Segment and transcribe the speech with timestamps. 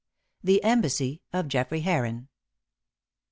[0.43, 2.27] THE EMBASSY OF GEOFFREY HERON.